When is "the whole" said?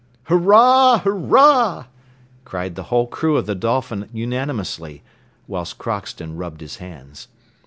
2.73-3.05